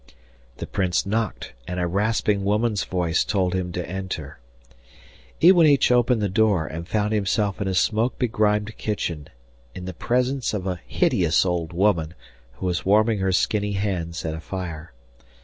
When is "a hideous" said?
10.65-11.45